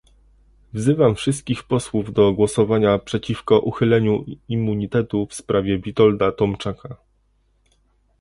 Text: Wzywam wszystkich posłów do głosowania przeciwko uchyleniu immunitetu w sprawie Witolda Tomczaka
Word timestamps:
Wzywam 0.73 1.15
wszystkich 1.15 1.63
posłów 1.63 2.13
do 2.13 2.33
głosowania 2.33 2.99
przeciwko 2.99 3.59
uchyleniu 3.59 4.25
immunitetu 4.49 5.25
w 5.25 5.33
sprawie 5.35 5.79
Witolda 5.79 6.31
Tomczaka 6.31 6.97